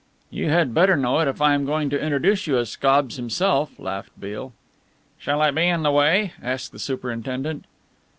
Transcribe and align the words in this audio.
"You 0.31 0.49
had 0.49 0.73
better 0.73 0.97
know 0.97 1.19
it 1.19 1.27
if 1.27 1.43
I 1.43 1.53
am 1.53 1.63
going 1.63 1.91
to 1.91 2.01
introduce 2.03 2.47
you 2.47 2.57
as 2.57 2.71
Scobbs 2.71 3.17
himself," 3.17 3.77
laughed 3.79 4.19
Beale. 4.19 4.51
"Shall 5.19 5.43
I 5.43 5.51
be 5.51 5.67
in 5.67 5.83
the 5.83 5.91
way?" 5.91 6.33
asked 6.41 6.71
the 6.71 6.79
superintendent. 6.79 7.65